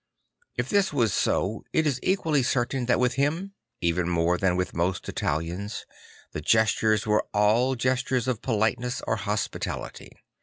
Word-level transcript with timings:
If 0.57 0.67
this 0.69 0.91
was 0.91 1.13
so 1.13 1.63
it 1.73 1.85
is 1.85 1.99
equally 2.01 2.41
certain 2.41 2.87
that 2.87 2.99
with 2.99 3.13
him, 3.21 3.53
even 3.81 4.09
more 4.09 4.35
than 4.39 4.55
with 4.55 4.73
most 4.73 5.07
Italians, 5.07 5.85
the 6.31 6.41
gestures 6.41 7.05
were 7.05 7.27
all 7.35 7.75
gestures 7.75 8.27
of 8.27 8.41
politeness 8.41 9.03
or 9.05 9.17
hospitality. 9.17 10.11